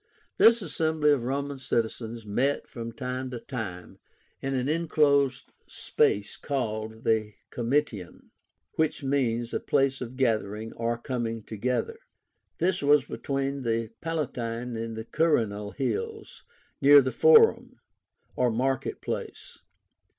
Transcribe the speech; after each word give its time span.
This 0.39 0.63
assembly 0.63 1.11
of 1.11 1.21
Roman 1.25 1.59
citizens 1.59 2.25
met, 2.25 2.67
from 2.67 2.91
time 2.91 3.29
to 3.29 3.39
time, 3.39 3.99
in 4.41 4.55
an 4.55 4.67
enclosed 4.67 5.51
space 5.67 6.37
called 6.37 7.03
the 7.03 7.35
COMITIUM, 7.51 8.31
which 8.77 9.03
means 9.03 9.53
a 9.53 9.59
place 9.59 10.01
of 10.01 10.15
gathering 10.17 10.73
or 10.73 10.97
coming 10.97 11.43
together. 11.43 11.99
This 12.57 12.81
was 12.81 13.05
between 13.05 13.61
the 13.61 13.91
Palatine 14.01 14.75
and 14.75 14.97
Quirínal 14.97 15.75
hills 15.75 16.45
near 16.81 16.99
the 17.01 17.11
FORUM, 17.11 17.75
or 18.35 18.49
market 18.49 19.01
place. 19.01 19.59